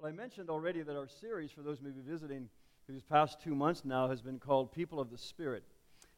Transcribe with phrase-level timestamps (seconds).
[0.00, 2.48] Well, I mentioned already that our series, for those who may be visiting
[2.88, 5.62] these past two months now, has been called People of the Spirit.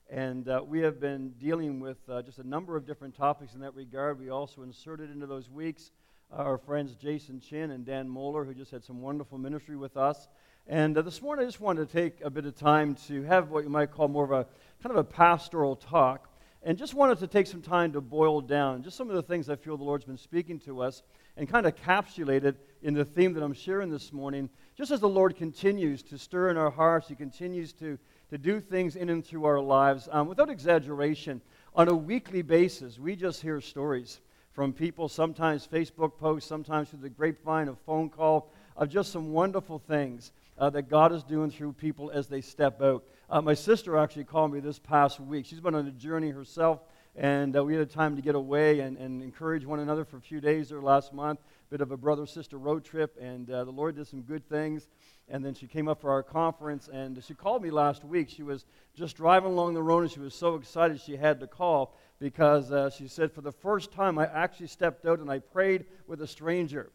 [0.08, 3.60] And uh, we have been dealing with uh, just a number of different topics in
[3.62, 4.20] that regard.
[4.20, 5.90] We also inserted into those weeks
[6.32, 9.96] uh, our friends Jason Chin and Dan Moeller, who just had some wonderful ministry with
[9.96, 10.28] us.
[10.68, 13.50] And uh, this morning, I just wanted to take a bit of time to have
[13.50, 14.46] what you might call more of a
[14.80, 16.28] kind of a pastoral talk.
[16.62, 19.50] And just wanted to take some time to boil down just some of the things
[19.50, 21.02] I feel the Lord's been speaking to us
[21.36, 24.50] and kind of capsulate it in the theme that I'm sharing this morning.
[24.76, 27.98] Just as the Lord continues to stir in our hearts, He continues to,
[28.30, 30.08] to do things in and through our lives.
[30.10, 31.40] Um, without exaggeration,
[31.74, 34.20] on a weekly basis, we just hear stories
[34.52, 39.32] from people, sometimes Facebook posts, sometimes through the grapevine, a phone call, of just some
[39.32, 43.04] wonderful things uh, that God is doing through people as they step out.
[43.30, 45.46] Uh, my sister actually called me this past week.
[45.46, 46.80] She's been on a journey herself
[47.14, 50.16] and uh, we had a time to get away and, and encourage one another for
[50.16, 51.40] a few days there last month.
[51.72, 54.88] Bit of a brother sister road trip, and uh, the Lord did some good things.
[55.30, 58.28] And then she came up for our conference, and she called me last week.
[58.28, 61.46] She was just driving along the road, and she was so excited she had to
[61.46, 65.38] call because uh, she said, For the first time, I actually stepped out and I
[65.38, 66.92] prayed with a stranger.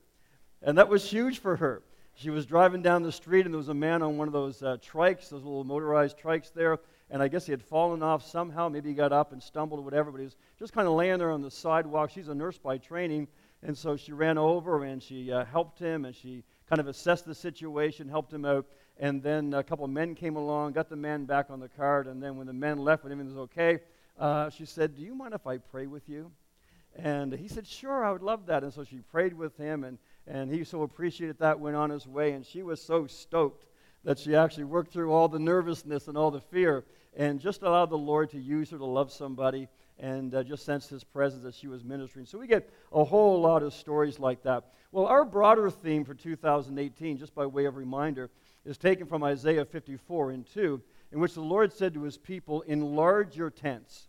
[0.61, 1.81] And that was huge for her.
[2.13, 4.61] She was driving down the street, and there was a man on one of those
[4.61, 6.77] uh, trikes, those little motorized trikes there
[7.09, 8.67] and I guess he had fallen off somehow.
[8.67, 11.19] Maybe he got up and stumbled or whatever, but he was just kind of laying
[11.19, 12.09] there on the sidewalk.
[12.09, 13.27] She's a nurse by training,
[13.63, 17.25] and so she ran over and she uh, helped him and she kind of assessed
[17.25, 18.65] the situation, helped him out.
[18.99, 22.07] And then a couple of men came along, got the man back on the cart,
[22.07, 23.79] and then when the men left when everything was okay,
[24.19, 26.31] uh, she said, Do you mind if I pray with you?
[26.95, 28.63] And he said, Sure, I would love that.
[28.63, 32.07] And so she prayed with him, and, and he so appreciated that, went on his
[32.07, 33.65] way, and she was so stoked
[34.03, 36.85] that she actually worked through all the nervousness and all the fear
[37.15, 39.67] and just allowed the Lord to use her to love somebody
[39.99, 42.25] and uh, just sensed his presence as she was ministering.
[42.25, 44.65] So we get a whole lot of stories like that.
[44.91, 48.29] Well, our broader theme for 2018, just by way of reminder,
[48.65, 50.81] is taken from Isaiah 54 and 2,
[51.11, 54.07] in which the Lord said to his people, Enlarge your tents,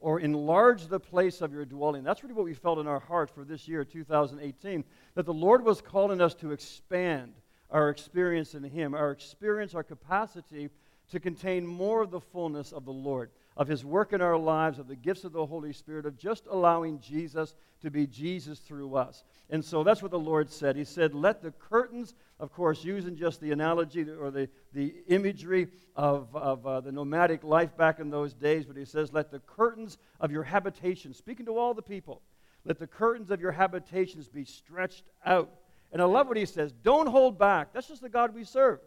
[0.00, 2.02] or enlarge the place of your dwelling.
[2.02, 5.64] That's really what we felt in our heart for this year, 2018, that the Lord
[5.64, 7.32] was calling us to expand
[7.70, 10.68] our experience in Him, our experience, our capacity
[11.10, 14.78] to contain more of the fullness of the Lord, of His work in our lives,
[14.78, 18.96] of the gifts of the Holy Spirit, of just allowing Jesus to be Jesus through
[18.96, 19.24] us.
[19.50, 20.76] And so that's what the Lord said.
[20.76, 25.68] He said, Let the curtains, of course, using just the analogy or the, the imagery
[25.96, 29.40] of, of uh, the nomadic life back in those days, but He says, Let the
[29.40, 32.22] curtains of your habitation, speaking to all the people,
[32.64, 35.50] let the curtains of your habitations be stretched out
[35.92, 37.72] and I love what he says don't hold back.
[37.72, 38.80] That's just the God we serve.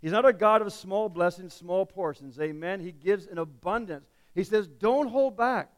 [0.00, 2.38] He's not a God of small blessings, small portions.
[2.38, 2.80] Amen.
[2.80, 4.06] He gives in abundance.
[4.34, 5.70] He says, don't hold back.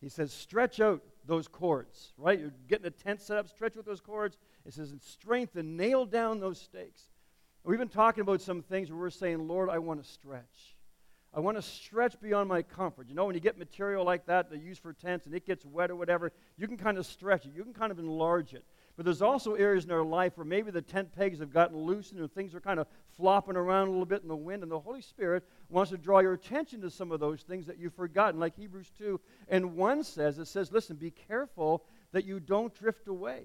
[0.00, 2.38] He says, stretch out those cords, right?
[2.38, 4.36] You're getting a tent set up, stretch out those cords.
[4.66, 7.08] It says, strengthen, nail down those stakes.
[7.64, 10.74] We've been talking about some things where we're saying, Lord, I want to stretch.
[11.34, 13.08] I want to stretch beyond my comfort.
[13.08, 15.64] You know, when you get material like that they use for tents and it gets
[15.64, 17.52] wet or whatever, you can kind of stretch it.
[17.54, 18.64] You can kind of enlarge it.
[18.96, 22.20] But there's also areas in our life where maybe the tent pegs have gotten loosened
[22.20, 22.86] and things are kind of
[23.16, 26.18] flopping around a little bit in the wind, and the Holy Spirit wants to draw
[26.18, 30.04] your attention to some of those things that you've forgotten, like Hebrews 2 and 1
[30.04, 30.38] says.
[30.38, 33.44] It says, listen, be careful that you don't drift away.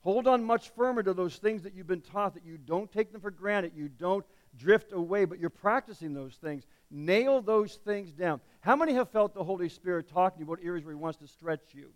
[0.00, 3.12] Hold on much firmer to those things that you've been taught, that you don't take
[3.12, 4.24] them for granted, you don't
[4.56, 6.64] drift away, but you're practicing those things.
[6.90, 8.40] Nail those things down.
[8.60, 11.72] How many have felt the Holy Spirit talking about areas where He wants to stretch
[11.72, 11.90] you?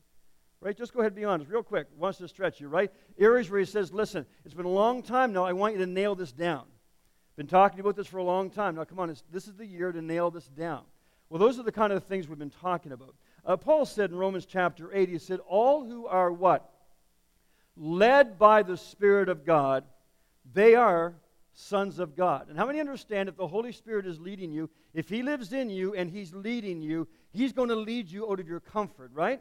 [0.61, 0.77] Right?
[0.77, 1.87] Just go ahead and be honest, real quick.
[1.97, 2.91] Wants to stretch you, right?
[3.19, 5.45] Areas where he says, listen, it's been a long time now.
[5.45, 6.65] I want you to nail this down.
[7.37, 8.75] Been talking about this for a long time.
[8.75, 10.83] Now, come on, this is the year to nail this down.
[11.31, 13.15] Well, those are the kind of things we've been talking about.
[13.47, 16.71] Uh, Paul said in Romans chapter 8, he said, All who are what?
[17.77, 19.85] Led by the Spirit of God,
[20.53, 21.15] they are
[21.55, 22.49] sons of God.
[22.49, 25.71] And how many understand if the Holy Spirit is leading you, if He lives in
[25.71, 29.41] you and He's leading you, He's going to lead you out of your comfort, right?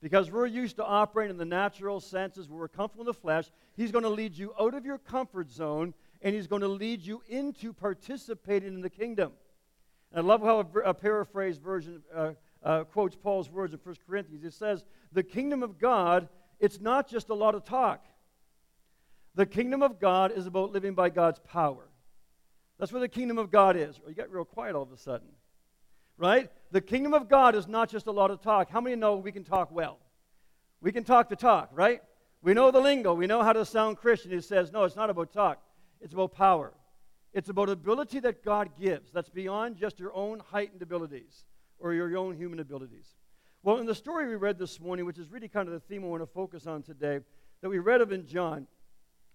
[0.00, 3.50] Because we're used to operating in the natural senses, we're comfortable in the flesh.
[3.76, 5.92] He's going to lead you out of your comfort zone,
[6.22, 9.32] and He's going to lead you into participating in the kingdom.
[10.10, 12.32] And I love how a, a paraphrased version uh,
[12.62, 14.44] uh, quotes Paul's words in 1 Corinthians.
[14.44, 18.06] It says, The kingdom of God, it's not just a lot of talk.
[19.34, 21.88] The kingdom of God is about living by God's power.
[22.78, 24.00] That's what the kingdom of God is.
[24.02, 25.28] Or You got real quiet all of a sudden
[26.20, 26.50] right?
[26.70, 28.70] The kingdom of God is not just a lot of talk.
[28.70, 29.98] How many know we can talk well?
[30.82, 32.02] We can talk the talk, right?
[32.42, 33.14] We know the lingo.
[33.14, 34.30] We know how to sound Christian.
[34.30, 35.60] He says, no, it's not about talk,
[36.00, 36.72] it's about power.
[37.32, 41.44] It's about ability that God gives that's beyond just your own heightened abilities
[41.78, 43.06] or your own human abilities.
[43.62, 46.02] Well, in the story we read this morning, which is really kind of the theme
[46.02, 47.20] I want to focus on today,
[47.60, 48.66] that we read of in John,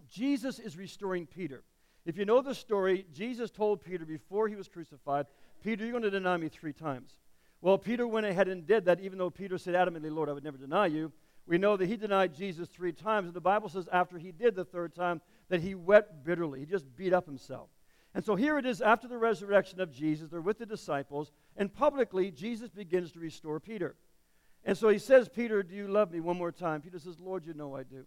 [0.09, 1.63] Jesus is restoring Peter.
[2.05, 5.25] If you know the story, Jesus told Peter before he was crucified,
[5.65, 7.12] Peter, you're going to deny me three times.
[7.59, 10.44] Well, Peter went ahead and did that, even though Peter said adamantly, Lord, I would
[10.44, 11.12] never deny you.
[11.47, 13.25] We know that he denied Jesus three times.
[13.25, 16.59] And the Bible says after he did the third time that he wept bitterly.
[16.59, 17.69] He just beat up himself.
[18.13, 20.29] And so here it is after the resurrection of Jesus.
[20.29, 21.31] They're with the disciples.
[21.57, 23.95] And publicly, Jesus begins to restore Peter.
[24.65, 26.19] And so he says, Peter, do you love me?
[26.19, 26.81] One more time.
[26.81, 28.06] Peter says, Lord, you know I do.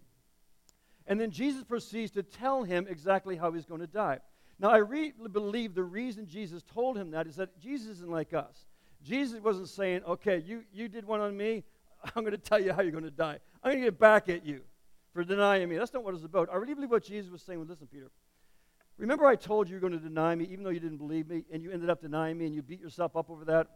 [1.09, 4.21] And then Jesus proceeds to tell him exactly how he's going to die.
[4.61, 8.35] Now, I really believe the reason Jesus told him that is that Jesus isn't like
[8.35, 8.67] us.
[9.03, 11.63] Jesus wasn't saying, okay, you, you did one on me,
[12.17, 13.39] I'm going to tell you how you're going to die.
[13.63, 14.63] I'm going to get back at you
[15.13, 15.77] for denying me.
[15.77, 16.49] That's not what it's about.
[16.53, 17.59] I really believe what Jesus was saying.
[17.59, 18.11] Well, listen, Peter,
[18.97, 21.45] remember I told you you're going to deny me, even though you didn't believe me,
[21.53, 23.69] and you ended up denying me, and you beat yourself up over that?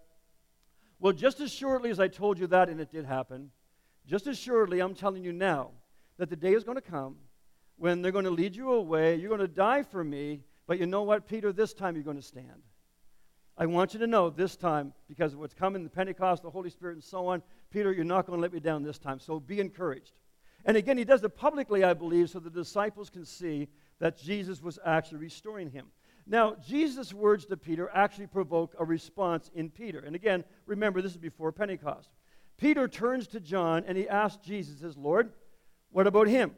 [0.99, 3.51] Well, just as shortly as I told you that, and it did happen,
[4.07, 5.71] just as surely I'm telling you now
[6.19, 7.17] that the day is going to come
[7.77, 9.17] when they're going to lead you away.
[9.17, 11.53] You're going to die for me, but you know what, Peter?
[11.53, 12.63] This time you're going to stand.
[13.59, 16.71] I want you to know this time, because of what's coming, the Pentecost, the Holy
[16.71, 19.39] Spirit, and so on, Peter, you're not going to let me down this time, so
[19.39, 20.15] be encouraged.
[20.65, 24.63] And again, he does it publicly, I believe, so the disciples can see that Jesus
[24.63, 25.89] was actually restoring him.
[26.27, 29.99] Now, Jesus' words to Peter actually provoke a response in Peter.
[29.99, 32.09] And again, remember, this is before Pentecost.
[32.57, 35.35] Peter turns to John and he asks Jesus, says, Lord,
[35.91, 36.53] what about him?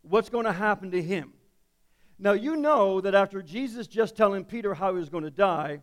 [0.00, 1.34] What's going to happen to him?
[2.18, 5.82] Now, you know that after Jesus just telling Peter how he was going to die,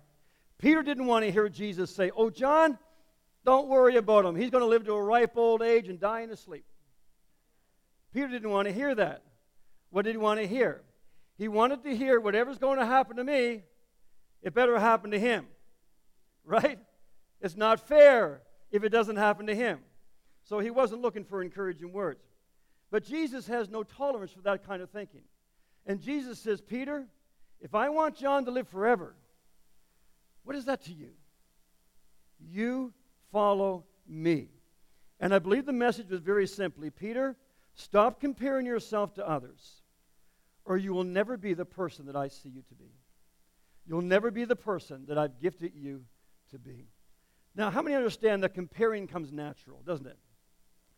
[0.57, 2.77] Peter didn't want to hear Jesus say, Oh, John,
[3.45, 4.35] don't worry about him.
[4.35, 6.65] He's going to live to a ripe old age and die in his sleep.
[8.13, 9.23] Peter didn't want to hear that.
[9.89, 10.81] What did he want to hear?
[11.37, 13.63] He wanted to hear whatever's going to happen to me,
[14.41, 15.47] it better happen to him.
[16.45, 16.79] Right?
[17.41, 18.41] It's not fair
[18.71, 19.79] if it doesn't happen to him.
[20.43, 22.21] So he wasn't looking for encouraging words.
[22.91, 25.21] But Jesus has no tolerance for that kind of thinking.
[25.85, 27.07] And Jesus says, Peter,
[27.61, 29.15] if I want John to live forever,
[30.43, 31.11] what is that to you?
[32.39, 32.93] You
[33.31, 34.49] follow me.
[35.19, 37.35] And I believe the message was very simply Peter,
[37.75, 39.81] stop comparing yourself to others,
[40.65, 42.91] or you will never be the person that I see you to be.
[43.85, 46.03] You'll never be the person that I've gifted you
[46.51, 46.87] to be.
[47.55, 50.17] Now, how many understand that comparing comes natural, doesn't it?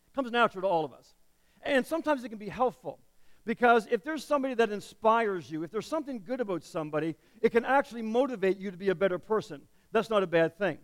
[0.07, 1.13] It comes natural to all of us.
[1.61, 2.99] And sometimes it can be helpful.
[3.45, 7.63] Because if there's somebody that inspires you, if there's something good about somebody, it can
[7.63, 9.61] actually motivate you to be a better person.
[9.91, 10.79] That's not a bad thing.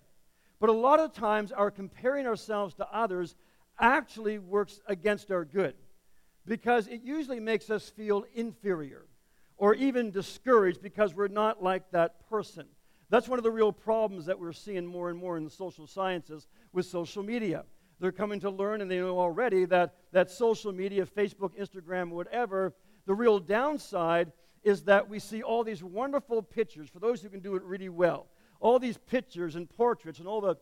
[0.59, 3.35] But a lot of times, our comparing ourselves to others
[3.79, 5.73] actually works against our good
[6.45, 9.05] because it usually makes us feel inferior
[9.57, 12.65] or even discouraged because we're not like that person.
[13.09, 15.87] That's one of the real problems that we're seeing more and more in the social
[15.87, 17.65] sciences with social media.
[18.01, 22.73] They're coming to learn, and they know already that, that social media, Facebook, Instagram, whatever,
[23.05, 24.31] the real downside
[24.63, 27.89] is that we see all these wonderful pictures, for those who can do it really
[27.89, 28.25] well,
[28.59, 30.57] all these pictures and portraits and all the,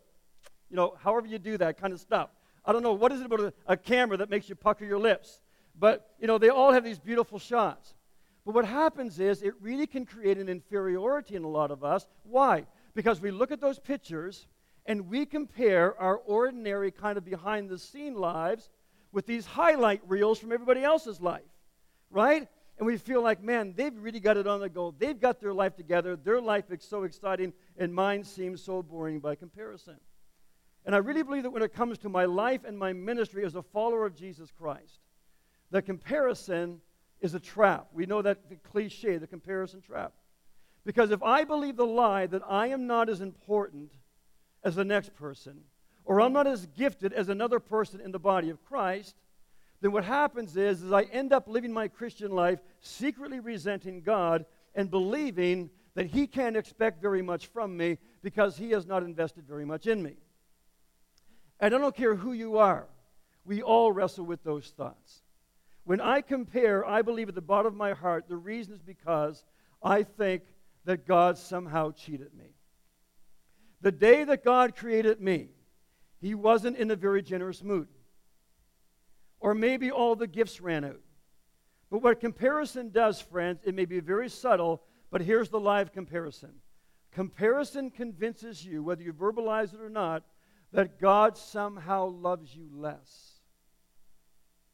[0.69, 2.29] you know, however you do that kind of stuff.
[2.65, 4.99] I don't know, what is it about a, a camera that makes you pucker your
[4.99, 5.39] lips?
[5.79, 7.93] But, you know, they all have these beautiful shots.
[8.45, 12.05] But what happens is it really can create an inferiority in a lot of us.
[12.23, 12.65] Why?
[12.95, 14.47] Because we look at those pictures
[14.89, 18.69] and we compare our ordinary kind of behind the scene lives
[19.11, 21.43] with these highlight reels from everybody else's life,
[22.09, 22.47] right?
[22.79, 24.95] And we feel like, man, they've really got it on the go.
[24.97, 26.15] They've got their life together.
[26.15, 29.97] Their life is so exciting, and mine seems so boring by comparison.
[30.87, 33.53] And I really believe that when it comes to my life and my ministry as
[33.53, 35.01] a follower of Jesus Christ,
[35.69, 36.81] the comparison
[37.21, 37.89] is a trap.
[37.93, 40.13] We know that the cliche, the comparison trap.
[40.83, 43.91] Because if I believe the lie that I am not as important
[44.63, 45.61] as the next person,
[46.05, 49.15] or I'm not as gifted as another person in the body of Christ,
[49.81, 54.45] then what happens is, is I end up living my Christian life secretly resenting God
[54.75, 59.47] and believing that He can't expect very much from me because He has not invested
[59.47, 60.15] very much in me.
[61.59, 62.87] And I don't care who you are,
[63.45, 65.21] we all wrestle with those thoughts.
[65.83, 69.43] When I compare, I believe at the bottom of my heart, the reason is because
[69.81, 70.43] I think
[70.85, 72.45] that God somehow cheated me.
[73.81, 75.49] The day that God created me,
[76.19, 77.87] He wasn't in a very generous mood.
[79.39, 80.99] Or maybe all the gifts ran out.
[81.89, 86.51] But what comparison does, friends, it may be very subtle, but here's the live comparison.
[87.11, 90.23] Comparison convinces you, whether you verbalize it or not,
[90.71, 93.39] that God somehow loves you less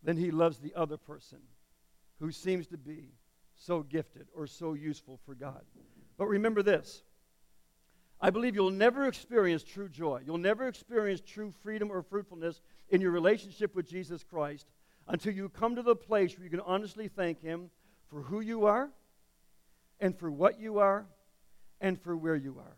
[0.04, 1.40] than he loves the other person
[2.20, 3.14] who seems to be
[3.56, 5.62] so gifted or so useful for God.
[6.18, 7.04] But remember this
[8.22, 10.22] I believe you'll never experience true joy.
[10.26, 14.68] You'll never experience true freedom or fruitfulness in your relationship with Jesus Christ
[15.08, 17.70] until you come to the place where you can honestly thank Him
[18.10, 18.90] for who you are
[20.00, 21.06] and for what you are
[21.82, 22.78] and for where you are.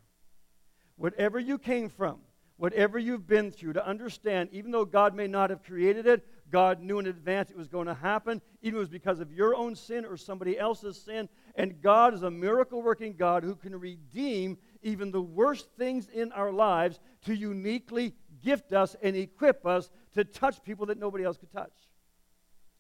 [0.96, 2.20] Whatever you came from,
[2.58, 6.82] whatever you've been through, to understand, even though God may not have created it, God
[6.82, 9.75] knew in advance it was going to happen, even it was because of your own
[9.75, 11.29] sin or somebody else's sin.
[11.56, 16.31] And God is a miracle working God who can redeem even the worst things in
[16.31, 21.38] our lives to uniquely gift us and equip us to touch people that nobody else
[21.38, 21.74] could touch.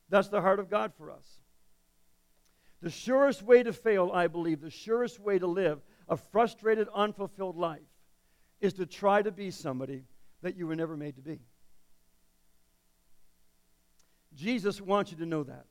[0.09, 1.25] That's the heart of God for us.
[2.81, 7.57] The surest way to fail, I believe, the surest way to live a frustrated, unfulfilled
[7.57, 7.81] life
[8.61, 10.03] is to try to be somebody
[10.41, 11.39] that you were never made to be.
[14.35, 15.65] Jesus wants you to know that.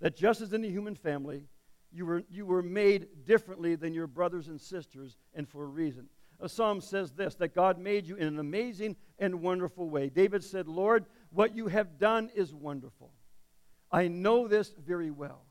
[0.00, 1.44] That just as in the human family,
[1.96, 6.08] you were, you were made differently than your brothers and sisters, and for a reason.
[6.40, 10.10] A psalm says this that God made you in an amazing and wonderful way.
[10.10, 13.12] David said, Lord, what you have done is wonderful.
[13.90, 15.42] I know this very well.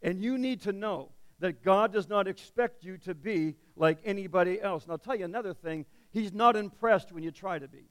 [0.00, 4.60] And you need to know that God does not expect you to be like anybody
[4.60, 4.84] else.
[4.84, 7.90] And I'll tell you another thing He's not impressed when you try to be.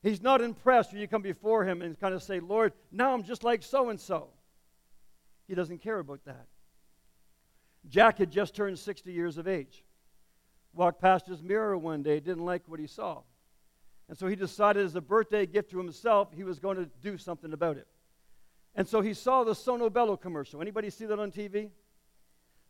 [0.00, 3.24] He's not impressed when you come before Him and kind of say, Lord, now I'm
[3.24, 4.28] just like so and so.
[5.52, 6.46] He doesn't care about that.
[7.86, 9.84] Jack had just turned 60 years of age.
[10.72, 13.20] Walked past his mirror one day, didn't like what he saw.
[14.08, 17.18] And so he decided as a birthday gift to himself, he was going to do
[17.18, 17.86] something about it.
[18.74, 20.62] And so he saw the Sono Bello commercial.
[20.62, 21.68] Anybody see that on TV?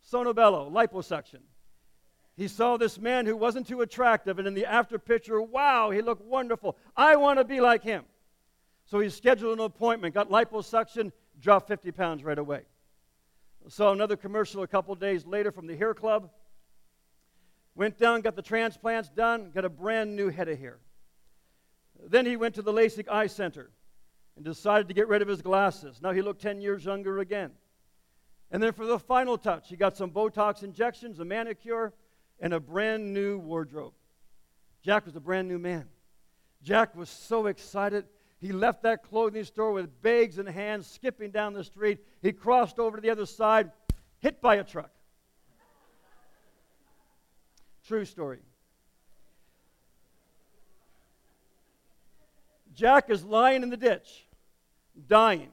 [0.01, 1.43] Sono Bello, liposuction.
[2.37, 6.03] He saw this man who wasn't too attractive, and in the after picture, wow, he
[6.03, 6.77] looked wonderful.
[6.97, 8.03] I want to be like him.
[8.87, 12.63] So he scheduled an appointment, got liposuction, dropped 50 pounds right away.
[13.69, 16.31] Saw another commercial a couple days later from the Hair Club.
[17.75, 20.79] Went down, got the transplants done, got a brand new head of hair.
[22.05, 23.71] Then he went to the LASIK Eye Center
[24.37, 26.01] and decided to get rid of his glasses.
[26.03, 27.53] Now he looked 10 years younger again.
[28.51, 31.95] And then for the final touch, he got some Botox injections, a manicure,
[32.41, 33.95] and a brand new wardrobe.
[34.83, 35.89] Jack was a brand new man.
[36.63, 38.05] Jack was so excited.
[38.43, 42.01] He left that clothing store with bags in hand, skipping down the street.
[42.23, 43.71] He crossed over to the other side,
[44.19, 44.91] hit by a truck.
[47.87, 48.41] True story.
[52.75, 54.27] Jack is lying in the ditch,
[55.07, 55.51] dying,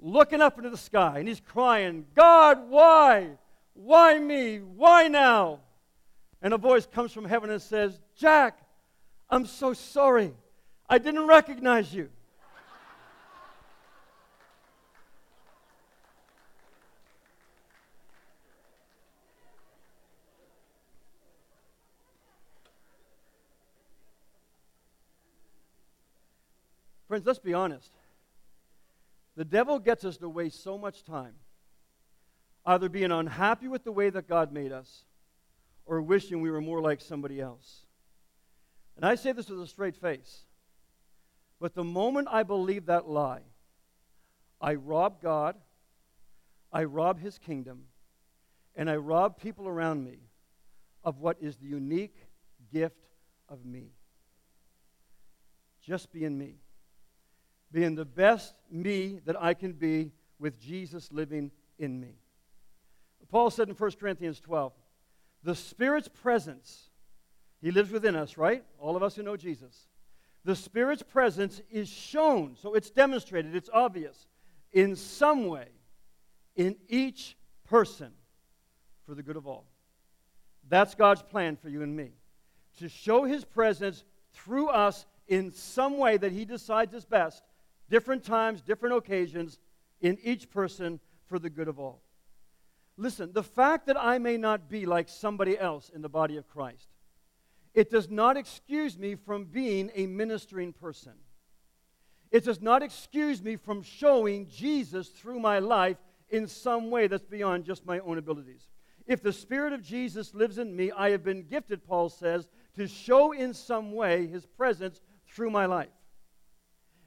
[0.00, 3.28] looking up into the sky, and he's crying, God, why?
[3.74, 4.58] Why me?
[4.58, 5.60] Why now?
[6.40, 8.58] And a voice comes from heaven and says, Jack,
[9.30, 10.34] I'm so sorry.
[10.92, 12.10] I didn't recognize you.
[27.08, 27.90] Friends, let's be honest.
[29.34, 31.36] The devil gets us to waste so much time
[32.66, 35.04] either being unhappy with the way that God made us
[35.86, 37.86] or wishing we were more like somebody else.
[38.96, 40.44] And I say this with a straight face.
[41.62, 43.40] But the moment I believe that lie,
[44.60, 45.56] I rob God,
[46.70, 47.84] I rob his kingdom,
[48.76, 50.18] and I rob people around me
[51.02, 52.16] of what is the unique
[52.70, 53.06] gift
[53.48, 53.92] of me.
[55.80, 56.56] Just being me
[57.72, 62.18] being the best me that I can be with Jesus living in me.
[63.30, 64.72] Paul said in 1 Corinthians 12,
[65.42, 66.90] the Spirit's presence,
[67.62, 68.62] He lives within us, right?
[68.78, 69.86] All of us who know Jesus.
[70.44, 74.26] The Spirit's presence is shown, so it's demonstrated, it's obvious,
[74.72, 75.68] in some way
[76.56, 78.12] in each person
[79.06, 79.66] for the good of all.
[80.68, 82.12] That's God's plan for you and me.
[82.78, 87.42] To show His presence through us in some way that He decides is best
[87.88, 89.58] different times, different occasions,
[90.00, 92.02] in each person for the good of all.
[92.96, 96.48] Listen, the fact that I may not be like somebody else in the body of
[96.48, 96.88] Christ,
[97.74, 101.12] it does not excuse me from being a ministering person.
[102.30, 105.98] It does not excuse me from showing Jesus through my life
[106.30, 108.68] in some way that's beyond just my own abilities.
[109.06, 112.86] If the Spirit of Jesus lives in me, I have been gifted, Paul says, to
[112.86, 115.88] show in some way his presence through my life.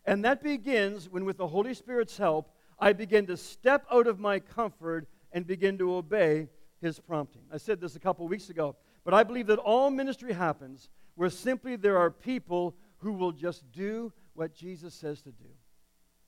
[0.06, 4.20] And that begins when, with the Holy Spirit's help, I begin to step out of
[4.20, 6.48] my comfort and begin to obey
[6.82, 7.42] His prompting.
[7.52, 11.30] I said this a couple weeks ago, but I believe that all ministry happens where
[11.30, 15.46] simply there are people who will just do what Jesus says to do.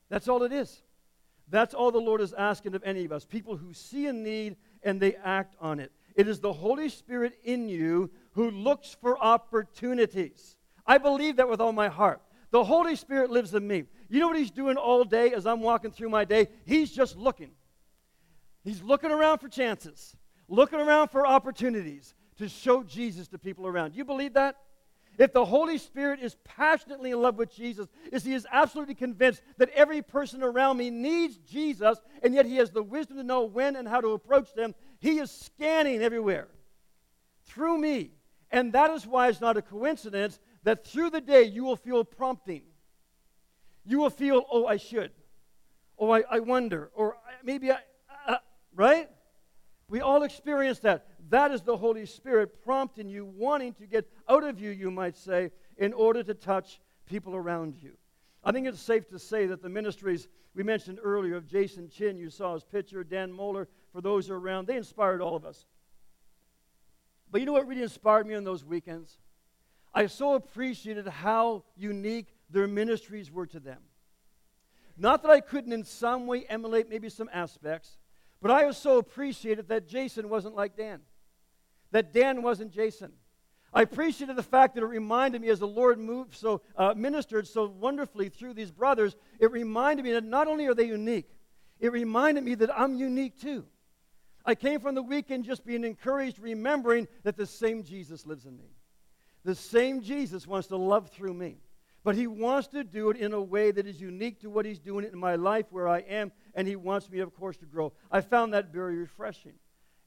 [0.08, 0.80] That's all it is.
[1.50, 4.56] That's all the Lord is asking of any of us people who see a need
[4.82, 5.92] and they act on it.
[6.14, 10.56] It is the Holy Spirit in you who looks for opportunities.
[10.86, 12.22] I believe that with all my heart.
[12.50, 13.84] The Holy Spirit lives in me.
[14.08, 16.48] You know what he's doing all day as I'm walking through my day?
[16.64, 17.50] He's just looking.
[18.64, 20.16] He's looking around for chances,
[20.48, 23.94] looking around for opportunities to show Jesus to people around.
[23.94, 24.56] You believe that?
[25.18, 29.42] If the Holy Spirit is passionately in love with Jesus, is he is absolutely convinced
[29.56, 33.42] that every person around me needs Jesus, and yet he has the wisdom to know
[33.42, 36.46] when and how to approach them, he is scanning everywhere
[37.46, 38.12] through me.
[38.52, 42.04] And that is why it's not a coincidence that through the day you will feel
[42.04, 42.62] prompting.
[43.84, 45.10] You will feel, oh, I should.
[45.98, 46.90] Oh, I, I wonder.
[46.94, 47.78] Or maybe I,
[48.26, 48.36] uh,
[48.74, 49.10] right?
[49.88, 51.06] We all experience that.
[51.30, 55.16] That is the Holy Spirit prompting you, wanting to get out of you, you might
[55.16, 57.92] say, in order to touch people around you.
[58.42, 62.16] I think it's safe to say that the ministries we mentioned earlier of Jason Chin,
[62.16, 65.44] you saw his picture, Dan Moeller, for those who are around, they inspired all of
[65.44, 65.66] us.
[67.30, 69.18] But you know what really inspired me on those weekends?
[69.92, 73.80] I so appreciated how unique their ministries were to them.
[74.96, 77.98] Not that I couldn't in some way emulate maybe some aspects,
[78.40, 81.00] but I was so appreciated that Jason wasn't like Dan,
[81.90, 83.12] that Dan wasn't Jason.
[83.72, 87.46] I appreciated the fact that it reminded me as the Lord moved so uh, ministered
[87.46, 91.28] so wonderfully through these brothers, it reminded me that not only are they unique,
[91.78, 93.64] it reminded me that I'm unique too.
[94.44, 98.56] I came from the weekend just being encouraged, remembering that the same Jesus lives in
[98.56, 98.70] me.
[99.44, 101.58] The same Jesus wants to love through me.
[102.04, 104.78] But he wants to do it in a way that is unique to what he's
[104.78, 107.92] doing in my life where I am, and he wants me, of course, to grow.
[108.10, 109.54] I found that very refreshing.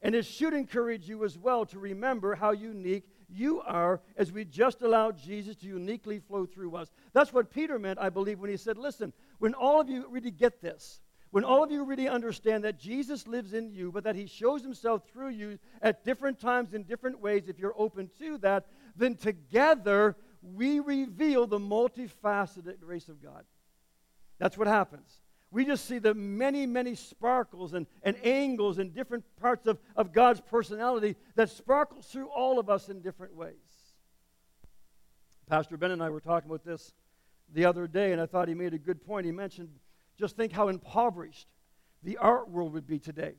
[0.02, 4.44] And it should encourage you as well to remember how unique you are as we
[4.44, 6.90] just allow Jesus to uniquely flow through us.
[7.12, 10.32] That's what Peter meant, I believe, when he said, Listen, when all of you really
[10.32, 14.16] get this, when all of you really understand that Jesus lives in you, but that
[14.16, 18.36] he shows himself through you at different times in different ways, if you're open to
[18.38, 18.66] that,
[18.96, 23.44] then together we reveal the multifaceted grace of God.
[24.38, 25.22] That's what happens.
[25.52, 30.10] We just see the many, many sparkles and, and angles and different parts of, of
[30.12, 33.52] God's personality that sparkles through all of us in different ways.
[35.50, 36.94] Pastor Ben and I were talking about this
[37.52, 39.26] the other day, and I thought he made a good point.
[39.26, 39.68] He mentioned
[40.18, 41.46] just think how impoverished
[42.02, 43.34] the art world would be today.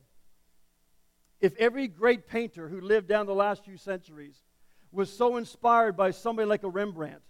[1.40, 4.36] If every great painter who lived down the last few centuries
[4.92, 7.22] was so inspired by somebody like a Rembrandt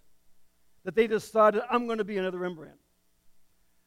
[0.85, 2.77] that they decided, I'm going to be another Rembrandt.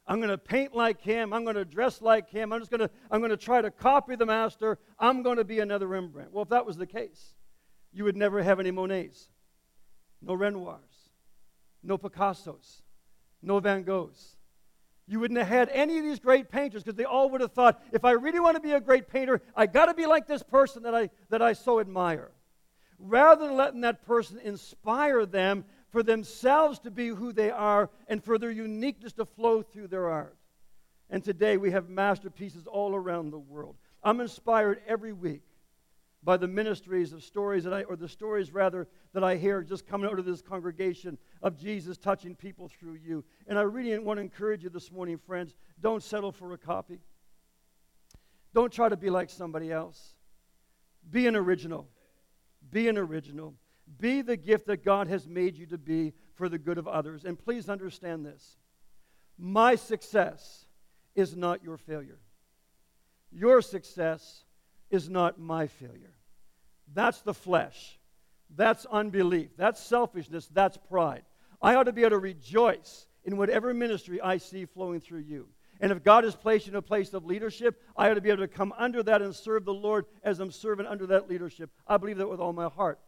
[0.08, 1.34] I'm going to paint like him.
[1.34, 2.54] I'm going to dress like him.
[2.54, 4.80] I'm just going to, I'm going to try to copy the master.
[4.98, 6.32] I'm going to be another Rembrandt.
[6.32, 7.34] Well, if that was the case,
[7.92, 9.30] you would never have any Monets,
[10.22, 11.12] no Renoirs,
[11.84, 12.82] no Picassos,
[13.42, 14.36] no Van Goghs.
[15.10, 17.82] You wouldn't have had any of these great painters because they all would have thought,
[17.92, 20.44] if I really want to be a great painter, I got to be like this
[20.44, 22.32] person that I, that I so admire.
[23.00, 25.66] Rather than letting that person inspire them
[25.98, 30.08] for themselves to be who they are and for their uniqueness to flow through their
[30.08, 30.38] art.
[31.10, 33.78] And today we have masterpieces all around the world.
[34.04, 35.42] I'm inspired every week
[36.22, 39.88] by the ministries of stories that I, or the stories rather, that I hear just
[39.88, 43.26] coming out of this congregation of Jesus touching people through you.
[43.48, 47.00] And I really want to encourage you this morning, friends, don't settle for a copy.
[48.54, 50.14] Don't try to be like somebody else.
[51.10, 51.88] Be an original.
[52.70, 53.56] Be an original.
[54.00, 57.26] Be the gift that God has made you to be for the good of others.
[57.26, 58.58] And please understand this
[59.38, 60.66] my success
[61.16, 62.20] is not your failure.
[63.32, 64.44] Your success
[64.90, 66.14] is not my failure.
[66.94, 68.00] That's the flesh.
[68.56, 69.50] That's unbelief.
[69.58, 70.48] That's selfishness.
[70.48, 71.24] That's pride.
[71.62, 75.50] I ought to be able to rejoice in whatever ministry I see flowing through you.
[75.80, 78.30] And if God has placed you in a place of leadership, I ought to be
[78.30, 81.70] able to come under that and serve the Lord as I'm serving under that leadership.
[81.88, 83.00] I believe that with all my heart.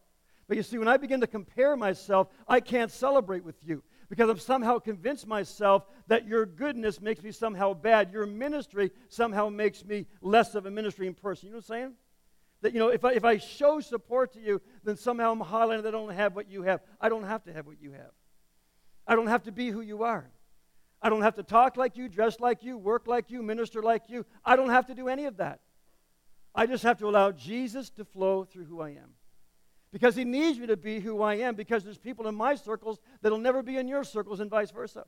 [0.50, 4.32] But you see, when I begin to compare myself, I can't celebrate with you because
[4.32, 8.12] I've somehow convinced myself that your goodness makes me somehow bad.
[8.12, 11.48] Your ministry somehow makes me less of a ministering person.
[11.48, 11.94] You know what I'm saying?
[12.64, 15.84] That, you know, if I, if I show support to you, then somehow I'm highlighting
[15.84, 16.82] that I don't have what you have.
[17.00, 18.12] I don't have to have what you have.
[19.06, 20.32] I don't have to be who you are.
[21.00, 24.10] I don't have to talk like you, dress like you, work like you, minister like
[24.10, 24.26] you.
[24.44, 25.60] I don't have to do any of that.
[26.56, 29.14] I just have to allow Jesus to flow through who I am
[29.92, 33.00] because he needs me to be who I am because there's people in my circles
[33.22, 35.06] that'll never be in your circles and vice versa.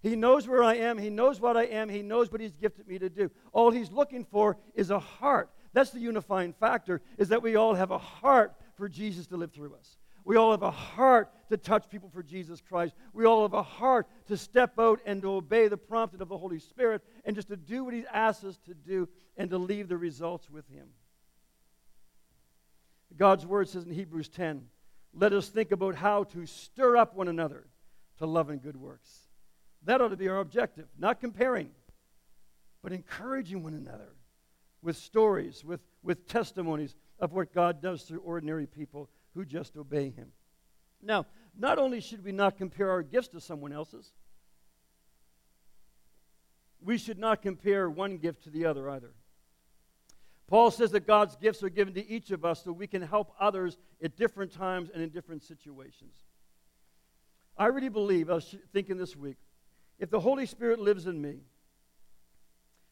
[0.00, 2.86] He knows where I am, he knows what I am, he knows what he's gifted
[2.86, 3.30] me to do.
[3.52, 5.50] All he's looking for is a heart.
[5.72, 9.52] That's the unifying factor is that we all have a heart for Jesus to live
[9.52, 9.98] through us.
[10.24, 12.94] We all have a heart to touch people for Jesus Christ.
[13.14, 16.36] We all have a heart to step out and to obey the prompting of the
[16.36, 19.88] Holy Spirit and just to do what He asks us to do and to leave
[19.88, 20.88] the results with Him.
[23.16, 24.62] God's word says in Hebrews 10
[25.14, 27.66] let us think about how to stir up one another
[28.18, 29.28] to love and good works.
[29.84, 30.86] That ought to be our objective.
[30.98, 31.70] Not comparing,
[32.82, 34.14] but encouraging one another
[34.82, 40.10] with stories, with, with testimonies of what God does through ordinary people who just obey
[40.10, 40.32] Him.
[41.02, 44.12] Now, not only should we not compare our gifts to someone else's,
[46.80, 49.12] we should not compare one gift to the other either.
[50.48, 53.32] Paul says that God's gifts are given to each of us so we can help
[53.38, 56.16] others at different times and in different situations.
[57.56, 59.36] I really believe, I was thinking this week,
[59.98, 61.40] if the Holy Spirit lives in me,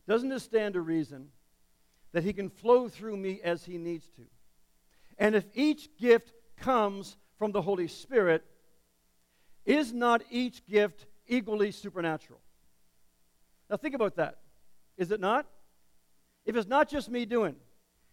[0.06, 1.28] doesn't it stand to reason
[2.12, 4.22] that He can flow through me as He needs to?
[5.18, 8.44] And if each gift comes from the Holy Spirit,
[9.64, 12.40] is not each gift equally supernatural?
[13.70, 14.38] Now, think about that.
[14.98, 15.46] Is it not?
[16.46, 17.56] If it's not just me doing,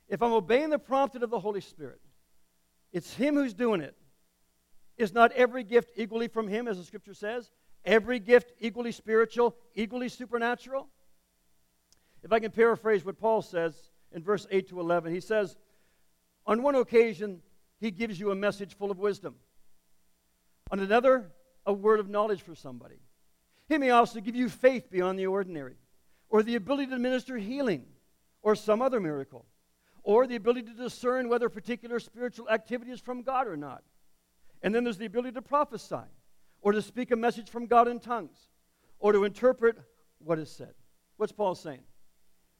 [0.10, 2.02] if I'm obeying the prompting of the Holy Spirit,
[2.92, 3.96] it's Him who's doing it.
[4.98, 7.50] Is not every gift equally from Him, as the scripture says?
[7.86, 10.88] Every gift equally spiritual, equally supernatural?
[12.24, 13.76] If I can paraphrase what Paul says
[14.12, 15.58] in verse 8 to 11, he says,
[16.46, 17.42] On one occasion,
[17.80, 19.36] he gives you a message full of wisdom.
[20.72, 21.32] On another,
[21.66, 22.96] a word of knowledge for somebody.
[23.68, 25.76] He may also give you faith beyond the ordinary,
[26.30, 27.86] or the ability to minister healing,
[28.44, 29.46] or some other miracle,
[30.04, 33.84] or the ability to discern whether a particular spiritual activity is from God or not.
[34.62, 36.06] And then there's the ability to prophesy,
[36.62, 38.38] or to speak a message from God in tongues,
[39.00, 39.78] or to interpret
[40.20, 40.74] what is said.
[41.18, 41.82] What's Paul saying?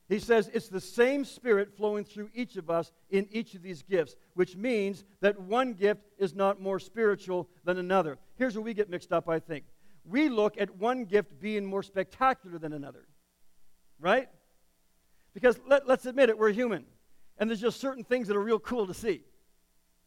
[0.10, 3.84] He says it's the same Spirit flowing through each of us in each of these
[3.84, 8.18] gifts, which means that one gift is not more spiritual than another.
[8.36, 9.64] Here's where we get mixed up, I think.
[10.06, 13.08] We look at one gift being more spectacular than another,
[14.00, 14.28] right?
[15.34, 16.86] Because let, us admit it, we're human.
[17.38, 19.24] And there's just certain things that are real cool to see,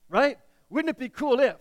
[0.08, 0.38] right?
[0.70, 1.56] Wouldn't it be cool if?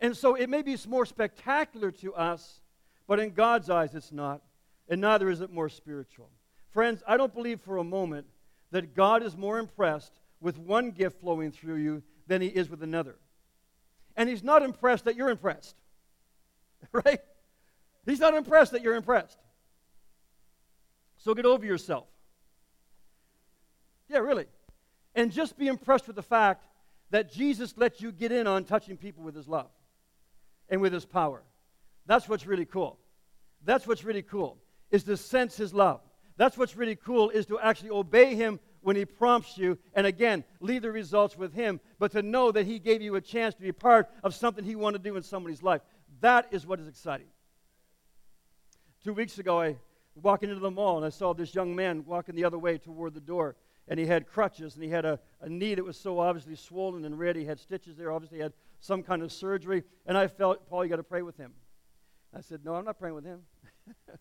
[0.00, 2.60] And so it may be more spectacular to us,
[3.06, 4.40] but in God's eyes it's not.
[4.88, 6.28] And neither is it more spiritual.
[6.70, 8.26] Friends, I don't believe for a moment
[8.72, 12.82] that God is more impressed with one gift flowing through you than he is with
[12.82, 13.16] another.
[14.16, 15.76] And he's not impressed that you're impressed.
[16.92, 17.20] Right?
[18.06, 19.38] He's not impressed that you're impressed.
[21.18, 22.06] So get over yourself.
[24.10, 24.46] Yeah, really.
[25.14, 26.64] And just be impressed with the fact
[27.10, 29.70] that Jesus lets you get in on touching people with his love
[30.68, 31.42] and with his power.
[32.06, 32.98] That's what's really cool.
[33.64, 34.58] That's what's really cool,
[34.90, 36.00] is to sense his love.
[36.36, 40.42] That's what's really cool is to actually obey him when he prompts you and again
[40.60, 43.60] leave the results with him but to know that he gave you a chance to
[43.60, 45.82] be part of something he wanted to do in somebody's life
[46.22, 47.26] that is what is exciting
[49.04, 49.76] two weeks ago i
[50.14, 53.12] walking into the mall and i saw this young man walking the other way toward
[53.12, 53.54] the door
[53.90, 57.04] and he had crutches and he had a, a knee that was so obviously swollen
[57.04, 60.26] and red he had stitches there obviously he had some kind of surgery and i
[60.26, 61.52] felt paul you got to pray with him
[62.34, 63.42] i said no i'm not praying with him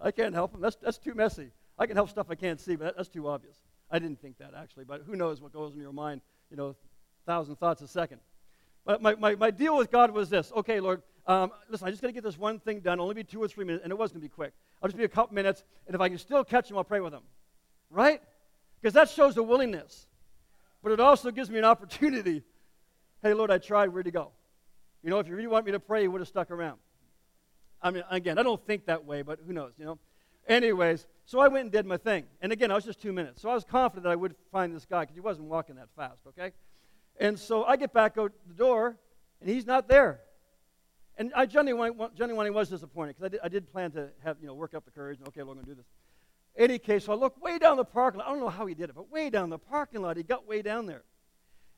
[0.00, 0.60] I can't help him.
[0.60, 1.50] That's, that's too messy.
[1.78, 3.56] I can help stuff I can't see, but that, that's too obvious.
[3.90, 6.76] I didn't think that, actually, but who knows what goes in your mind, you know,
[7.26, 8.20] thousand thoughts a second.
[8.84, 12.00] But my, my, my deal with God was this okay, Lord, um, listen, I just
[12.02, 13.98] got to get this one thing done, only be two or three minutes, and it
[13.98, 14.52] was going to be quick.
[14.82, 17.00] I'll just be a couple minutes, and if I can still catch him, I'll pray
[17.00, 17.22] with him.
[17.90, 18.22] Right?
[18.80, 20.06] Because that shows a willingness.
[20.82, 22.42] But it also gives me an opportunity.
[23.22, 23.88] Hey, Lord, I tried.
[23.88, 24.32] Where'd he go?
[25.02, 26.78] You know, if you really want me to pray, you would have stuck around.
[27.80, 29.98] I mean, again, I don't think that way, but who knows, you know?
[30.48, 32.24] Anyways, so I went and did my thing.
[32.40, 33.42] And again, I was just two minutes.
[33.42, 35.88] So I was confident that I would find this guy because he wasn't walking that
[35.94, 36.52] fast, okay?
[37.20, 38.96] And so I get back out the door,
[39.40, 40.20] and he's not there.
[41.16, 44.46] And I genuinely, genuinely was disappointed because I did, I did plan to have, you
[44.46, 45.18] know, work up the courage.
[45.18, 45.86] And, okay, we're going to do this.
[46.58, 48.28] Any case, so I look way down the parking lot.
[48.28, 50.16] I don't know how he did it, but way down the parking lot.
[50.16, 51.04] He got way down there.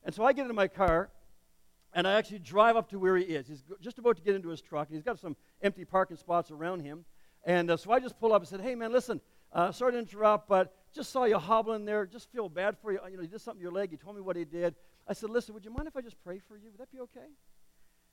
[0.03, 1.11] And so I get into my car,
[1.93, 3.47] and I actually drive up to where he is.
[3.47, 6.49] He's just about to get into his truck, and he's got some empty parking spots
[6.49, 7.05] around him.
[7.43, 9.21] And uh, so I just pull up and said, Hey, man, listen,
[9.53, 12.05] uh, sorry to interrupt, but just saw you hobbling there.
[12.05, 12.99] Just feel bad for you.
[13.09, 13.91] You know, you did something to your leg.
[13.91, 14.75] You told me what he did.
[15.07, 16.71] I said, Listen, would you mind if I just pray for you?
[16.71, 17.29] Would that be okay?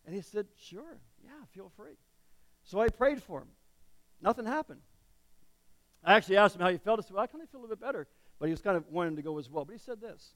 [0.05, 0.99] And he said, Sure.
[1.25, 1.97] Yeah, feel free.
[2.65, 3.49] So I prayed for him.
[4.21, 4.81] Nothing happened.
[6.05, 7.01] I actually asked him how he felt.
[7.01, 8.07] I said, Well, I kind of feel a little bit better.
[8.39, 9.65] But he was kind of wanting to go as well.
[9.65, 10.33] But he said this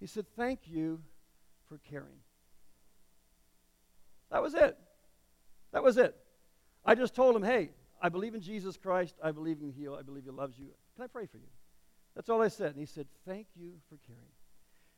[0.00, 1.00] He said, Thank you
[1.68, 2.20] for caring.
[4.30, 4.76] That was it.
[5.72, 6.16] That was it.
[6.84, 9.14] I just told him, hey, I believe in Jesus Christ.
[9.22, 9.94] I believe in heal.
[9.94, 10.68] I believe he loves you.
[10.96, 11.48] Can I pray for you?
[12.14, 12.70] That's all I said.
[12.70, 14.22] And he said, thank you for caring.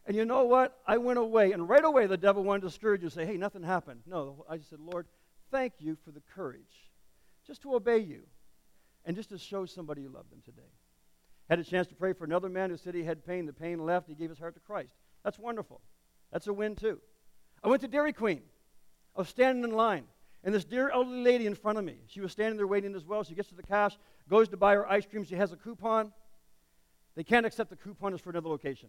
[0.07, 0.79] And you know what?
[0.87, 3.37] I went away, and right away the devil wanted to discourage you and say, hey,
[3.37, 4.01] nothing happened.
[4.07, 5.07] No, I just said, Lord,
[5.51, 6.90] thank you for the courage
[7.47, 8.23] just to obey you
[9.05, 10.69] and just to show somebody you love them today.
[11.49, 13.47] Had a chance to pray for another man who said he had pain.
[13.47, 14.09] The pain left.
[14.09, 14.95] He gave his heart to Christ.
[15.25, 15.81] That's wonderful.
[16.33, 17.01] That's a win, too.
[17.63, 18.43] I went to Dairy Queen.
[19.17, 20.05] I was standing in line.
[20.45, 21.97] and this dear elderly lady in front of me.
[22.07, 23.25] She was standing there waiting as well.
[23.25, 25.25] She gets to the cash, goes to buy her ice cream.
[25.25, 26.13] She has a coupon.
[27.17, 28.89] They can't accept the coupon, it's for another location.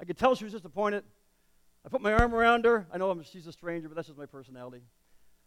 [0.00, 1.04] I could tell she was disappointed.
[1.86, 2.86] I put my arm around her.
[2.92, 4.82] I know she's a stranger, but that's just my personality.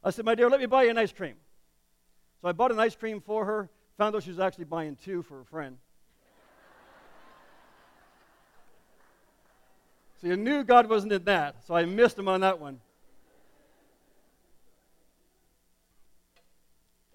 [0.04, 1.36] I said, My dear, let me buy you an ice cream.
[2.42, 5.24] So I bought an ice cream for her, found out she was actually buying two
[5.24, 5.78] for a friend.
[10.22, 12.80] so you knew God wasn't in that, so I missed him on that one.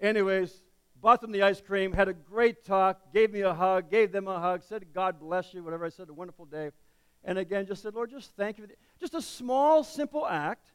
[0.01, 0.61] Anyways,
[1.01, 4.27] bought them the ice cream, had a great talk, gave me a hug, gave them
[4.27, 6.71] a hug, said, God bless you, whatever I said, a wonderful day.
[7.23, 8.67] And again, just said, Lord, just thank you.
[8.99, 10.71] Just a small, simple act,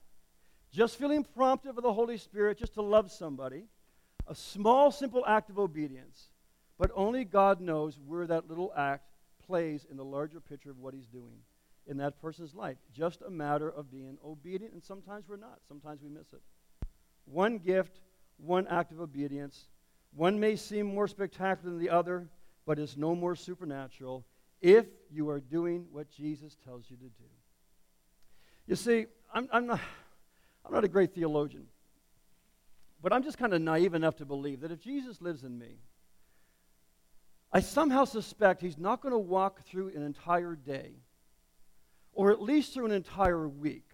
[0.73, 3.65] just feeling prompted of the Holy Spirit just to love somebody.
[4.29, 6.29] A small, simple act of obedience.
[6.79, 9.05] But only God knows where that little act
[9.47, 11.41] plays in the larger picture of what He's doing
[11.87, 12.77] in that person's life.
[12.93, 15.59] Just a matter of being obedient, and sometimes we're not.
[15.67, 16.43] Sometimes we miss it.
[17.25, 17.99] One gift
[18.39, 19.67] one act of obedience.
[20.15, 22.29] One may seem more spectacular than the other,
[22.65, 24.25] but is no more supernatural
[24.61, 27.29] if you are doing what Jesus tells you to do.
[28.67, 29.81] You see, I'm, I'm, not,
[30.65, 31.67] I'm not a great theologian,
[33.01, 35.79] but I'm just kind of naive enough to believe that if Jesus lives in me,
[37.53, 40.93] I somehow suspect he's not going to walk through an entire day,
[42.13, 43.89] or at least through an entire week,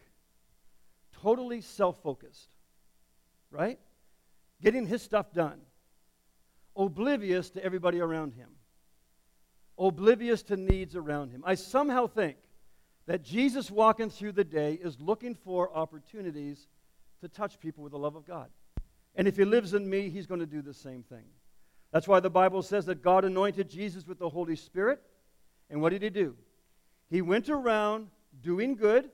[1.23, 2.49] totally self focused.
[3.51, 3.79] Right?
[4.64, 5.61] getting his stuff done,
[6.75, 8.49] oblivious to everybody around him,
[9.79, 11.43] oblivious to needs around him.
[11.47, 12.37] I somehow think
[13.07, 16.67] that Jesus walking through the day is looking for opportunities
[17.21, 18.49] to touch people with the love of God.
[19.16, 21.24] And if he lives in me, he's going to do the same thing.
[21.92, 25.00] That's why the Bible says that God anointed Jesus with the Holy Spirit.
[25.70, 26.37] And what did he do?
[27.11, 28.09] He went around
[28.42, 29.11] doing good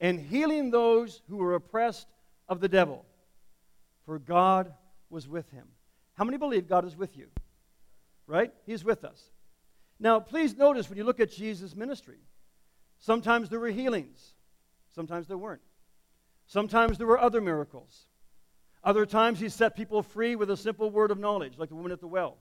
[0.00, 2.06] and healing those who were oppressed
[2.48, 3.04] of the devil
[4.06, 4.72] for God
[5.10, 5.66] was with him.
[6.14, 7.28] How many believe God is with you?
[8.26, 8.52] Right?
[8.64, 9.30] He's with us.
[9.98, 12.18] Now, please notice when you look at Jesus' ministry,
[12.98, 14.34] sometimes there were healings,
[14.94, 15.62] sometimes there weren't.
[16.46, 18.06] Sometimes there were other miracles.
[18.86, 21.90] Other times he set people free with a simple word of knowledge, like the woman
[21.90, 22.36] at the well,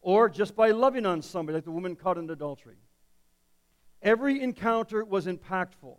[0.00, 2.76] or just by loving on somebody, like the woman caught in adultery.
[4.00, 5.96] Every encounter was impactful,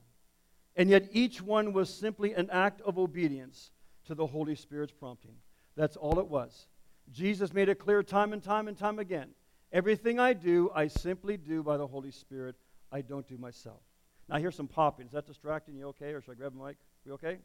[0.77, 3.71] and yet each one was simply an act of obedience
[4.05, 5.35] to the Holy Spirit's prompting.
[5.75, 6.67] That's all it was.
[7.11, 9.27] Jesus made it clear time and time and time again.
[9.73, 12.55] Everything I do, I simply do by the Holy Spirit.
[12.93, 13.81] I don't do myself.
[14.29, 15.07] Now, here's some popping.
[15.07, 16.13] Is that distracting you okay?
[16.13, 16.77] Or should I grab the mic?
[17.05, 17.39] We okay?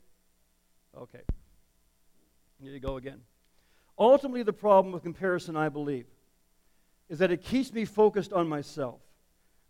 [0.96, 1.22] Okay.
[2.60, 3.20] Here you go again.
[3.98, 6.06] Ultimately, the problem with comparison, I believe,
[7.08, 9.00] is that it keeps me focused on myself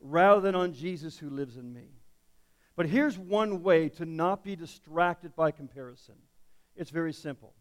[0.01, 1.89] rather than on Jesus who lives in me.
[2.77, 6.17] But here's one way to not be distracted by comparison
[6.77, 7.55] it's very simple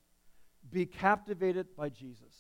[0.72, 2.34] be captivated by Jesus.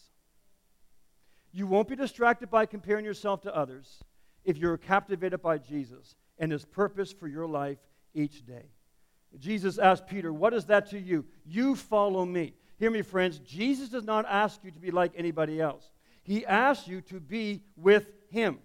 [1.51, 4.03] You won't be distracted by comparing yourself to others
[4.43, 7.77] if you're captivated by Jesus and his purpose for your life
[8.13, 8.65] each day.
[9.39, 11.25] Jesus asked Peter, What is that to you?
[11.45, 12.53] You follow me.
[12.79, 13.39] Hear me, friends.
[13.39, 15.89] Jesus does not ask you to be like anybody else,
[16.23, 18.59] He asks you to be with Him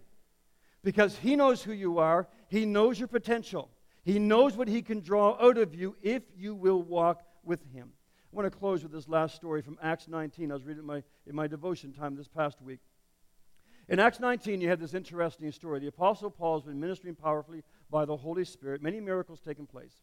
[0.82, 3.70] because He knows who you are, He knows your potential,
[4.04, 7.92] He knows what He can draw out of you if you will walk with Him.
[8.32, 10.50] I want to close with this last story from Acts 19.
[10.50, 12.80] I was reading my, in my devotion time this past week.
[13.88, 15.80] In Acts 19, you have this interesting story.
[15.80, 20.02] The Apostle Paul has been ministering powerfully by the Holy Spirit, many miracles taking place.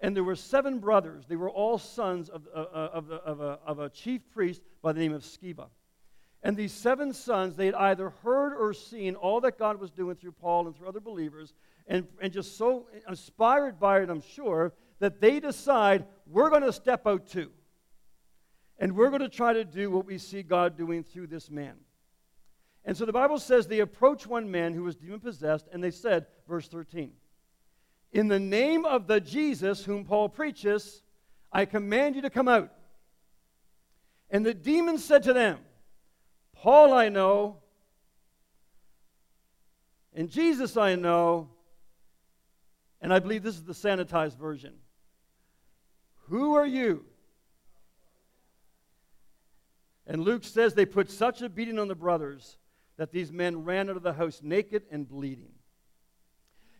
[0.00, 1.24] And there were seven brothers.
[1.26, 4.92] They were all sons of, uh, uh of, of, a, of a chief priest by
[4.92, 5.68] the name of Sceva.
[6.42, 10.16] And these seven sons, they had either heard or seen all that God was doing
[10.16, 11.54] through Paul and through other believers,
[11.86, 16.72] and, and just so inspired by it, I'm sure, that they decide we're going to
[16.72, 17.50] step out too.
[18.78, 21.74] And we're going to try to do what we see God doing through this man.
[22.84, 25.90] And so the Bible says they approached one man who was demon possessed, and they
[25.90, 27.10] said, verse 13,
[28.12, 31.02] In the name of the Jesus whom Paul preaches,
[31.52, 32.72] I command you to come out.
[34.30, 35.58] And the demon said to them,
[36.54, 37.58] Paul I know,
[40.14, 41.50] and Jesus I know,
[43.00, 44.74] and I believe this is the sanitized version.
[46.28, 47.04] Who are you?
[50.06, 52.58] And Luke says they put such a beating on the brothers
[52.96, 55.52] that these men ran out of the house naked and bleeding.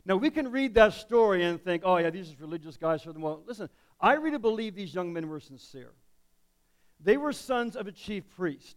[0.06, 3.02] Now, we can read that story and think, oh, yeah, these are religious guys.
[3.02, 3.22] For them.
[3.22, 3.68] Well, listen,
[4.00, 5.90] I really believe these young men were sincere.
[7.00, 8.76] They were sons of a chief priest.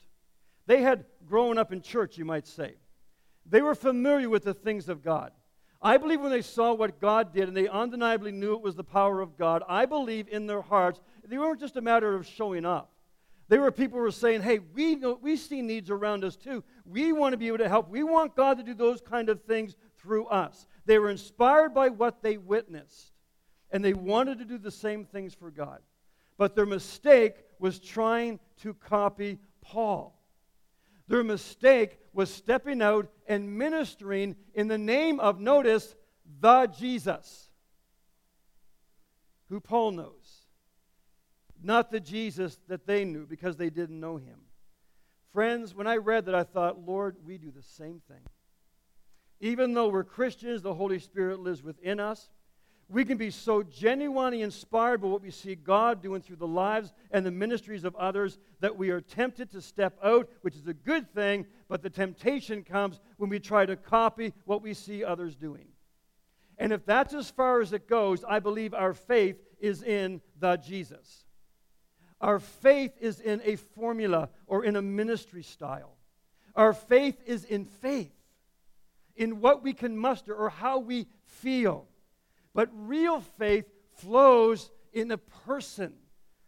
[0.65, 2.73] They had grown up in church, you might say.
[3.45, 5.31] They were familiar with the things of God.
[5.81, 8.83] I believe when they saw what God did and they undeniably knew it was the
[8.83, 12.65] power of God, I believe in their hearts, they weren't just a matter of showing
[12.65, 12.91] up.
[13.47, 16.63] They were people who were saying, hey, we, know, we see needs around us too.
[16.85, 17.89] We want to be able to help.
[17.89, 20.67] We want God to do those kind of things through us.
[20.85, 23.11] They were inspired by what they witnessed,
[23.71, 25.79] and they wanted to do the same things for God.
[26.37, 30.15] But their mistake was trying to copy Paul.
[31.07, 35.95] Their mistake was stepping out and ministering in the name of, notice,
[36.39, 37.49] the Jesus,
[39.49, 40.45] who Paul knows,
[41.61, 44.39] not the Jesus that they knew because they didn't know him.
[45.33, 48.21] Friends, when I read that, I thought, Lord, we do the same thing.
[49.39, 52.29] Even though we're Christians, the Holy Spirit lives within us.
[52.89, 56.91] We can be so genuinely inspired by what we see God doing through the lives
[57.11, 60.73] and the ministries of others that we are tempted to step out, which is a
[60.73, 65.35] good thing, but the temptation comes when we try to copy what we see others
[65.35, 65.67] doing.
[66.57, 70.57] And if that's as far as it goes, I believe our faith is in the
[70.57, 71.25] Jesus.
[72.19, 75.95] Our faith is in a formula or in a ministry style.
[76.55, 78.11] Our faith is in faith,
[79.19, 81.85] in what we can muster or how we feel.
[82.55, 83.65] But real faith
[83.97, 85.93] flows in the person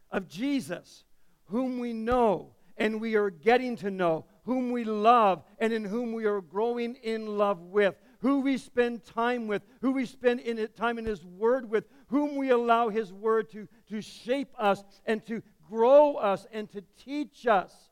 [0.09, 1.03] of Jesus,
[1.45, 6.13] whom we know and we are getting to know, whom we love and in whom
[6.13, 10.65] we are growing in love with, who we spend time with, who we spend in
[10.69, 15.23] time in His Word with, whom we allow His Word to, to shape us and
[15.25, 17.90] to grow us and to teach us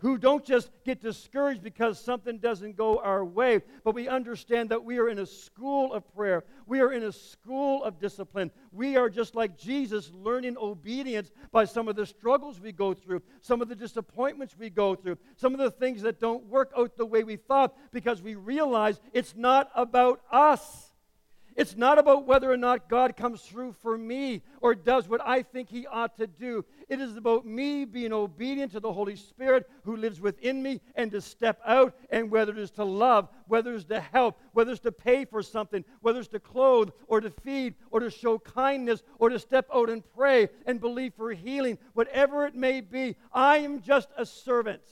[0.00, 4.84] who don't just get discouraged because something doesn't go our way, but we understand that
[4.84, 6.44] we are in a school of prayer.
[6.66, 8.52] We are in a school of discipline.
[8.70, 13.22] We are just like Jesus, learning obedience by some of the struggles we go through,
[13.40, 16.96] some of the disappointments we go through, some of the things that don't work out
[16.96, 20.87] the way we thought because we realize it's not about us.
[21.58, 25.42] It's not about whether or not God comes through for me or does what I
[25.42, 26.64] think He ought to do.
[26.88, 31.10] It is about me being obedient to the Holy Spirit who lives within me and
[31.10, 34.80] to step out, and whether it is to love, whether it's to help, whether it's
[34.82, 39.02] to pay for something, whether it's to clothe or to feed or to show kindness
[39.18, 43.58] or to step out and pray and believe for healing, whatever it may be, I
[43.58, 44.82] am just a servant.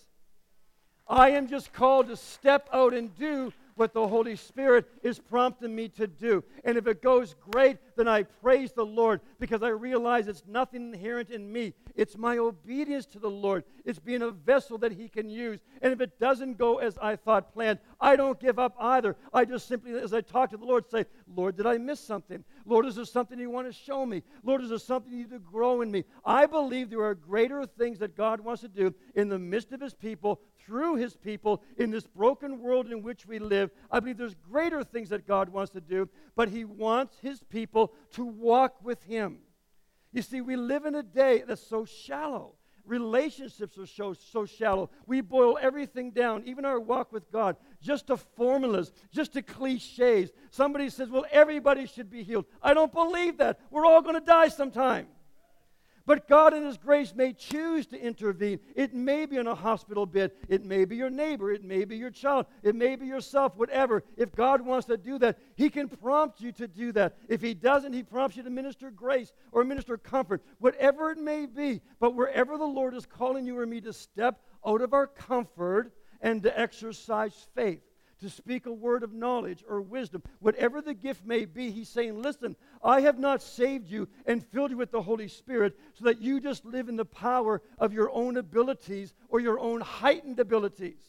[1.07, 5.74] I am just called to step out and do what the Holy Spirit is prompting
[5.74, 6.42] me to do.
[6.64, 10.92] And if it goes great, then I praise the Lord because I realize it's nothing
[10.92, 11.74] inherent in me.
[11.94, 13.64] It's my obedience to the Lord.
[13.84, 15.60] It's being a vessel that He can use.
[15.82, 19.16] And if it doesn't go as I thought planned, I don't give up either.
[19.32, 22.44] I just simply, as I talk to the Lord, say, Lord, did I miss something?
[22.64, 24.22] Lord, is there something you want to show me?
[24.42, 26.04] Lord, is there something you need to grow in me?
[26.24, 29.80] I believe there are greater things that God wants to do in the midst of
[29.80, 33.70] His people through his people in this broken world in which we live.
[33.90, 37.92] I believe there's greater things that God wants to do, but he wants his people
[38.12, 39.38] to walk with him.
[40.12, 42.55] You see, we live in a day that's so shallow.
[42.85, 44.90] Relationships are so, so shallow.
[45.07, 50.31] We boil everything down, even our walk with God, just to formulas, just to cliches.
[50.50, 52.46] Somebody says, well, everybody should be healed.
[52.62, 53.59] I don't believe that.
[53.70, 55.09] We're all going to die sometime.
[56.07, 58.61] But God, in His grace, may choose to intervene.
[58.77, 60.31] It may be in a hospital bed.
[60.49, 61.53] It may be your neighbor.
[61.53, 62.47] It may be your child.
[62.62, 64.05] It may be yourself, whatever.
[64.16, 67.16] If God wants to do that, He can prompt you to do that.
[67.29, 71.47] If He doesn't, He prompts you to minister grace or minister comfort, whatever it may
[71.47, 71.81] be.
[71.99, 75.92] But wherever the Lord is calling you or me to step out of our comfort
[76.21, 77.81] and to exercise faith
[78.20, 82.20] to speak a word of knowledge or wisdom, whatever the gift may be, he's saying,
[82.20, 86.20] Listen, I have not saved you and filled you with the Holy Spirit so that
[86.20, 91.02] you just live in the power of your own abilities or your own heightened abilities.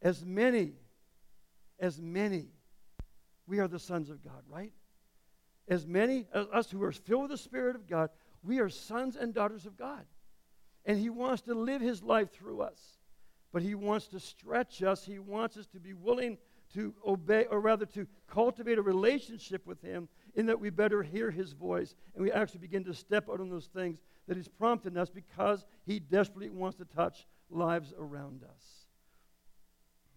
[0.00, 0.74] As many,
[1.80, 2.46] as many,
[3.46, 4.72] we are the sons of God, right?
[5.66, 8.10] As many, as us who are filled with the Spirit of God,
[8.44, 10.04] we are sons and daughters of God.
[10.84, 12.97] And he wants to live his life through us
[13.52, 15.04] but He wants to stretch us.
[15.04, 16.38] He wants us to be willing
[16.74, 21.30] to obey, or rather to cultivate a relationship with Him, in that we better hear
[21.30, 24.96] His voice and we actually begin to step out on those things that He's prompting
[24.96, 28.64] us because He desperately wants to touch lives around us.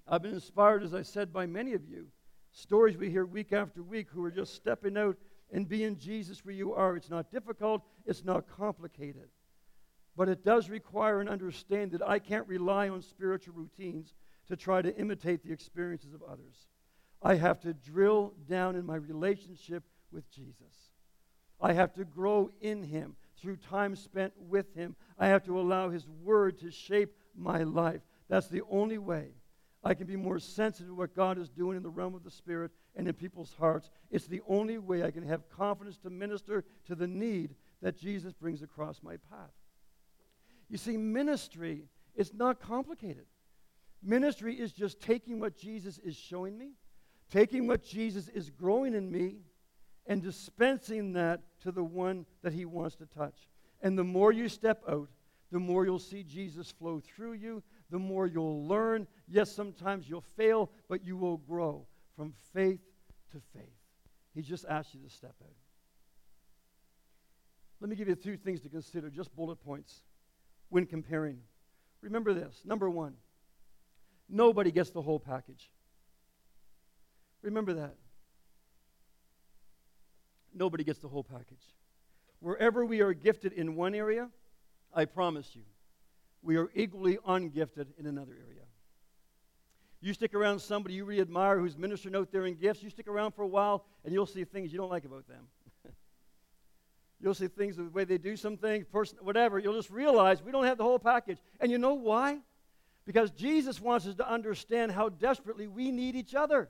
[0.07, 2.07] I've been inspired, as I said, by many of you.
[2.51, 5.15] Stories we hear week after week who are just stepping out
[5.53, 6.97] and being Jesus where you are.
[6.97, 9.29] It's not difficult, it's not complicated.
[10.15, 14.13] But it does require an understanding that I can't rely on spiritual routines
[14.47, 16.67] to try to imitate the experiences of others.
[17.21, 20.91] I have to drill down in my relationship with Jesus.
[21.61, 24.95] I have to grow in Him through time spent with Him.
[25.17, 28.01] I have to allow His Word to shape my life.
[28.27, 29.29] That's the only way
[29.83, 32.31] I can be more sensitive to what God is doing in the realm of the
[32.31, 33.89] Spirit and in people's hearts.
[34.09, 38.33] It's the only way I can have confidence to minister to the need that Jesus
[38.33, 39.51] brings across my path.
[40.71, 41.83] You see, ministry
[42.15, 43.25] is not complicated.
[44.01, 46.71] Ministry is just taking what Jesus is showing me,
[47.29, 49.41] taking what Jesus is growing in me,
[50.07, 53.49] and dispensing that to the one that he wants to touch.
[53.81, 55.09] And the more you step out,
[55.51, 59.07] the more you'll see Jesus flow through you, the more you'll learn.
[59.27, 62.79] Yes, sometimes you'll fail, but you will grow from faith
[63.33, 63.75] to faith.
[64.33, 65.51] He just asked you to step out.
[67.81, 70.03] Let me give you two things to consider, just bullet points
[70.71, 71.37] when comparing.
[72.01, 73.13] Remember this number one,
[74.27, 75.69] nobody gets the whole package.
[77.43, 77.95] Remember that.
[80.53, 81.61] Nobody gets the whole package.
[82.39, 84.29] Wherever we are gifted in one area,
[84.93, 85.61] I promise you,
[86.41, 88.63] we are equally ungifted in another area.
[90.01, 93.07] You stick around somebody you really admire who's ministering out there in gifts, you stick
[93.07, 95.47] around for a while, and you'll see things you don't like about them.
[97.21, 99.59] You'll see things the way they do some things, person, whatever.
[99.59, 101.37] You'll just realize we don't have the whole package.
[101.59, 102.39] And you know why?
[103.05, 106.69] Because Jesus wants us to understand how desperately we need each other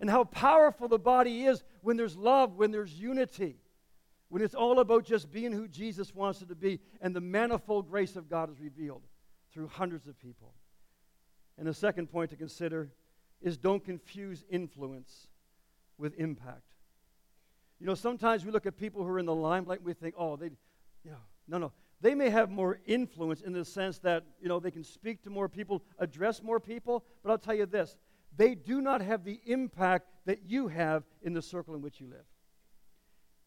[0.00, 3.56] and how powerful the body is when there's love, when there's unity
[4.28, 7.90] when it's all about just being who Jesus wants it to be and the manifold
[7.90, 9.02] grace of God is revealed
[9.52, 10.52] through hundreds of people.
[11.56, 12.90] And the second point to consider
[13.40, 15.28] is don't confuse influence
[15.96, 16.74] with impact.
[17.80, 20.14] You know, sometimes we look at people who are in the limelight and we think,
[20.18, 20.46] oh, they,
[21.04, 21.72] you know, no, no.
[22.00, 25.30] They may have more influence in the sense that, you know, they can speak to
[25.30, 27.96] more people, address more people, but I'll tell you this
[28.36, 32.06] they do not have the impact that you have in the circle in which you
[32.08, 32.24] live.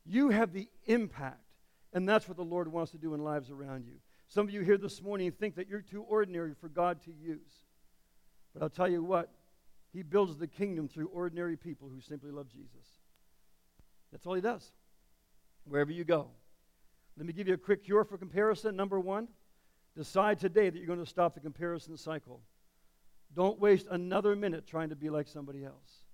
[0.05, 1.37] You have the impact.
[1.93, 3.95] And that's what the Lord wants to do in lives around you.
[4.27, 7.65] Some of you here this morning think that you're too ordinary for God to use.
[8.53, 9.29] But I'll tell you what,
[9.93, 13.00] He builds the kingdom through ordinary people who simply love Jesus.
[14.11, 14.71] That's all He does,
[15.65, 16.27] wherever you go.
[17.17, 18.75] Let me give you a quick cure for comparison.
[18.75, 19.27] Number one,
[19.95, 22.41] decide today that you're going to stop the comparison cycle.
[23.33, 26.05] Don't waste another minute trying to be like somebody else.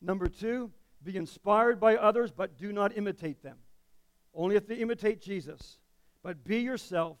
[0.00, 0.70] Number two,
[1.04, 3.58] be inspired by others, but do not imitate them.
[4.34, 5.78] Only if they imitate Jesus.
[6.22, 7.18] But be yourself,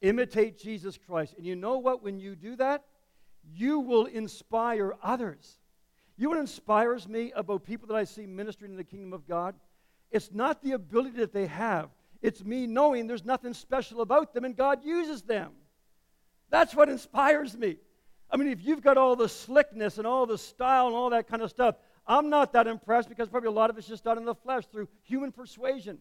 [0.00, 1.34] imitate Jesus Christ.
[1.36, 2.02] And you know what?
[2.02, 2.84] When you do that,
[3.54, 5.58] you will inspire others.
[6.16, 9.26] You know what inspires me about people that I see ministering in the kingdom of
[9.26, 9.54] God?
[10.10, 11.88] It's not the ability that they have,
[12.20, 15.52] it's me knowing there's nothing special about them and God uses them.
[16.50, 17.78] That's what inspires me.
[18.30, 21.26] I mean, if you've got all the slickness and all the style and all that
[21.26, 24.18] kind of stuff, I'm not that impressed because probably a lot of it's just done
[24.18, 25.98] in the flesh through human persuasion.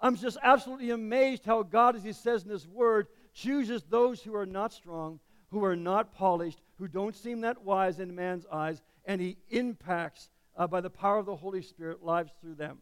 [0.00, 4.34] I'm just absolutely amazed how God, as He says in His Word, chooses those who
[4.34, 8.82] are not strong, who are not polished, who don't seem that wise in man's eyes,
[9.04, 12.78] and He impacts uh, by the power of the Holy Spirit lives through them.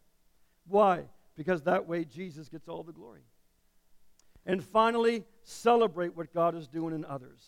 [0.67, 1.05] Why?
[1.37, 3.23] Because that way Jesus gets all the glory.
[4.45, 7.43] And finally, celebrate what God is doing in others.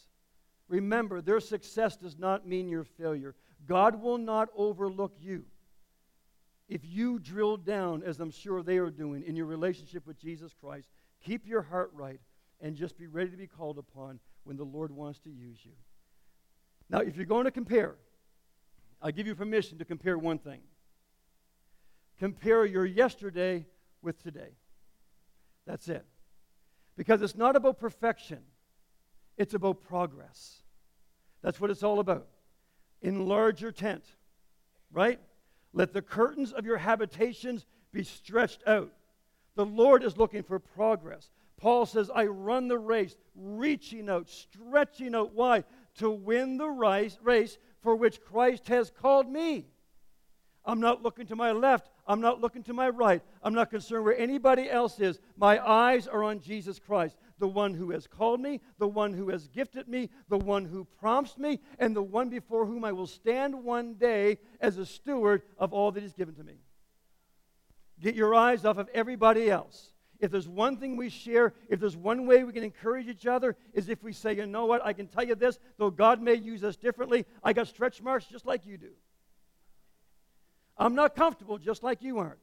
[0.68, 3.35] Remember, their success does not mean your failure.
[3.66, 5.45] God will not overlook you
[6.68, 10.55] if you drill down, as I'm sure they are doing, in your relationship with Jesus
[10.55, 10.89] Christ.
[11.22, 12.20] Keep your heart right
[12.61, 15.72] and just be ready to be called upon when the Lord wants to use you.
[16.89, 17.97] Now, if you're going to compare,
[19.01, 20.61] I give you permission to compare one thing.
[22.19, 23.67] Compare your yesterday
[24.03, 24.57] with today.
[25.67, 26.05] That's it.
[26.97, 28.41] Because it's not about perfection,
[29.37, 30.63] it's about progress.
[31.43, 32.29] That's what it's all about.
[33.03, 34.05] Enlarge your tent,
[34.91, 35.21] right?
[35.73, 38.93] Let the curtains of your habitations be stretched out.
[39.57, 41.31] The Lord is looking for progress.
[41.59, 45.35] Paul says, I run the race, reaching out, stretching out.
[45.35, 45.65] Why?
[45.99, 49.66] To win the race, race for which Christ has called me.
[50.64, 51.91] I'm not looking to my left.
[52.07, 53.22] I'm not looking to my right.
[53.43, 55.20] I'm not concerned where anybody else is.
[55.37, 59.28] My eyes are on Jesus Christ, the one who has called me, the one who
[59.28, 63.07] has gifted me, the one who prompts me, and the one before whom I will
[63.07, 66.55] stand one day as a steward of all that He's given to me.
[68.01, 69.94] Get your eyes off of everybody else.
[70.21, 73.57] If there's one thing we share, if there's one way we can encourage each other,
[73.73, 76.35] is if we say, you know what, I can tell you this, though God may
[76.35, 78.91] use us differently, I got stretch marks just like you do.
[80.77, 82.39] I'm not comfortable just like you aren't.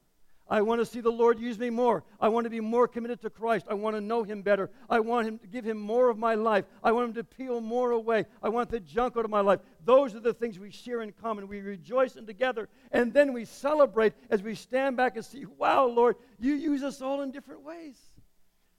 [0.49, 2.03] I want to see the Lord use me more.
[2.19, 3.67] I want to be more committed to Christ.
[3.69, 4.69] I want to know Him better.
[4.89, 6.65] I want Him to give Him more of my life.
[6.83, 8.25] I want Him to peel more away.
[8.43, 9.61] I want the junk out of my life.
[9.85, 11.47] Those are the things we share in common.
[11.47, 15.85] We rejoice in together, and then we celebrate as we stand back and see, wow,
[15.85, 17.97] Lord, you use us all in different ways.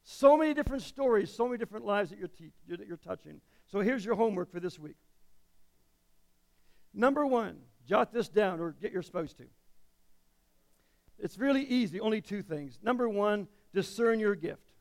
[0.04, 3.40] So many different stories, so many different lives that you're, te- that you're touching.
[3.70, 4.96] So here's your homework for this week.
[6.92, 7.56] Number one,
[7.88, 9.44] jot this down or get your spouse to.
[11.22, 12.78] It's really easy, only two things.
[12.82, 14.72] Number one, discern your gift.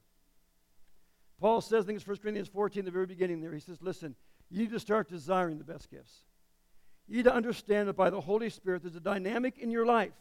[1.40, 4.16] Paul says, I think it's 1 Corinthians 14, the very beginning there, he says, Listen,
[4.50, 6.24] you need to start desiring the best gifts.
[7.08, 10.14] You need to understand that by the Holy Spirit, there's a dynamic in your life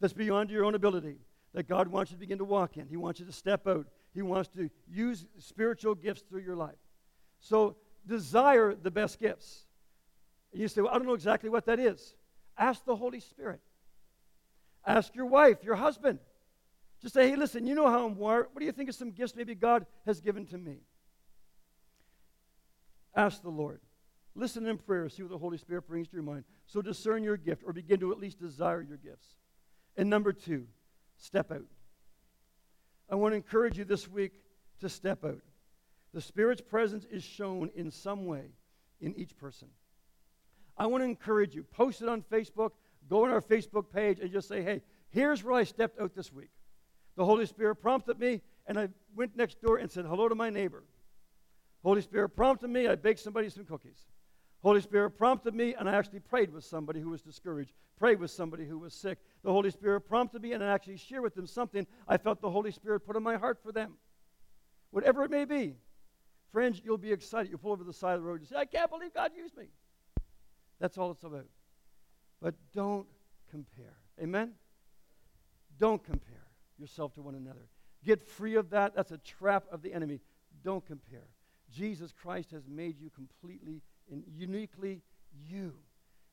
[0.00, 1.18] that's beyond your own ability
[1.54, 2.88] that God wants you to begin to walk in.
[2.88, 3.86] He wants you to step out.
[4.12, 6.78] He wants to use spiritual gifts through your life.
[7.38, 9.66] So desire the best gifts.
[10.52, 12.14] And you say, Well, I don't know exactly what that is.
[12.58, 13.60] Ask the Holy Spirit.
[14.86, 16.18] Ask your wife, your husband.
[17.02, 18.46] Just say, Hey, listen, you know how I'm wired.
[18.52, 20.78] What do you think of some gifts maybe God has given to me?
[23.14, 23.80] Ask the Lord.
[24.34, 26.44] Listen in prayer, see what the Holy Spirit brings to your mind.
[26.66, 29.26] So discern your gift or begin to at least desire your gifts.
[29.96, 30.66] And number two,
[31.16, 31.66] step out.
[33.10, 34.32] I want to encourage you this week
[34.80, 35.40] to step out.
[36.14, 38.52] The Spirit's presence is shown in some way
[39.00, 39.68] in each person.
[40.76, 41.64] I want to encourage you.
[41.64, 42.70] Post it on Facebook,
[43.10, 44.80] go on our Facebook page, and just say, hey,
[45.10, 46.50] here's where I stepped out this week.
[47.16, 50.48] The Holy Spirit prompted me, and I went next door and said hello to my
[50.48, 50.84] neighbor.
[51.82, 54.06] Holy Spirit prompted me, I baked somebody some cookies.
[54.62, 58.30] Holy Spirit prompted me, and I actually prayed with somebody who was discouraged, prayed with
[58.30, 59.18] somebody who was sick.
[59.42, 62.50] The Holy Spirit prompted me, and I actually shared with them something I felt the
[62.50, 63.94] Holy Spirit put in my heart for them.
[64.90, 65.76] Whatever it may be.
[66.52, 67.48] Friends, you'll be excited.
[67.48, 69.56] You'll pull over the side of the road and say, I can't believe God used
[69.56, 69.66] me.
[70.78, 71.46] That's all it's about.
[72.40, 73.06] But don't
[73.50, 73.96] compare.
[74.20, 74.52] Amen?
[75.78, 76.46] Don't compare
[76.78, 77.68] yourself to one another.
[78.04, 78.94] Get free of that.
[78.94, 80.20] That's a trap of the enemy.
[80.64, 81.28] Don't compare.
[81.70, 85.02] Jesus Christ has made you completely and uniquely
[85.48, 85.74] you.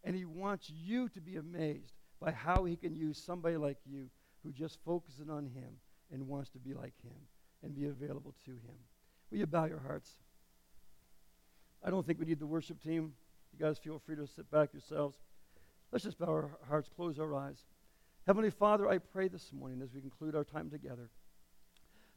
[0.04, 4.10] And he wants you to be amazed by how he can use somebody like you
[4.44, 5.70] who just focuses on him
[6.12, 7.16] and wants to be like him
[7.64, 8.76] and be available to him.
[9.30, 10.12] Will you bow your hearts?
[11.84, 13.14] I don't think we need the worship team.
[13.52, 15.18] You guys feel free to sit back yourselves.
[15.92, 17.66] Let's just bow our hearts, close our eyes.
[18.26, 21.10] Heavenly Father, I pray this morning as we conclude our time together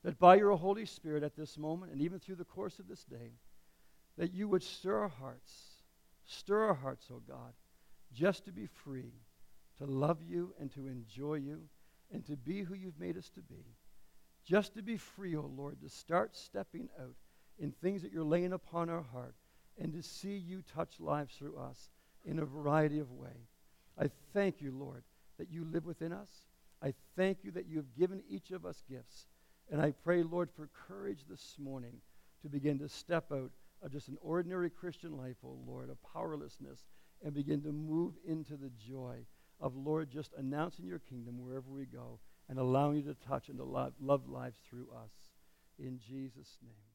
[0.03, 3.05] that by your Holy Spirit at this moment and even through the course of this
[3.05, 3.33] day,
[4.19, 5.53] that you would stir our hearts,
[6.27, 7.53] stir our hearts, O oh God,
[8.13, 9.13] just to be free,
[9.79, 11.63] to love you and to enjoy you
[12.13, 13.65] and to be who you've made us to be.
[14.45, 17.15] Just to be free, O oh Lord, to start stepping out
[17.59, 19.37] in things that you're laying upon our heart
[19.79, 21.89] and to see you touch lives through us
[22.25, 23.60] in a variety of ways.
[24.01, 25.03] I thank you, Lord,
[25.39, 26.31] that you live within us.
[26.83, 29.27] I thank you that you have given each of us gifts.
[29.71, 32.01] And I pray, Lord, for courage this morning
[32.43, 33.51] to begin to step out
[33.83, 36.87] of just an ordinary Christian life, oh Lord, of powerlessness,
[37.23, 39.19] and begin to move into the joy
[39.61, 43.59] of, Lord, just announcing your kingdom wherever we go and allowing you to touch and
[43.59, 45.13] to love, love lives through us.
[45.79, 46.90] In Jesus' name.